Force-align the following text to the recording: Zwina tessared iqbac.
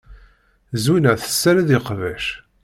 Zwina 0.83 1.13
tessared 1.21 1.69
iqbac. 1.77 2.25